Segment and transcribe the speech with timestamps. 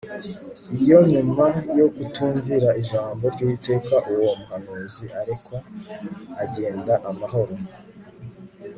[0.81, 1.45] Iyo nyuma
[1.79, 5.57] yo kutumvira ijambo ryUwiteka uwo muhanuzi arekwa
[6.29, 7.55] akagenda amahoro